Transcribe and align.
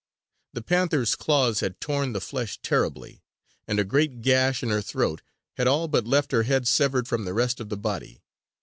The 0.53 0.63
panther's 0.63 1.13
claws 1.13 1.59
had 1.59 1.79
torn 1.79 2.13
the 2.13 2.19
flesh 2.19 2.57
terribly; 2.63 3.21
and 3.67 3.77
a 3.77 3.83
great 3.83 4.23
gash 4.23 4.63
in 4.63 4.69
her 4.69 4.81
throat 4.81 5.21
had 5.57 5.67
all 5.67 5.87
but 5.87 6.07
left 6.07 6.31
her 6.31 6.41
head 6.41 6.67
severed 6.67 7.07
from 7.07 7.23
the 7.23 7.35
rest 7.35 7.59
of 7.59 7.69
the 7.69 7.77
body. 7.77 8.23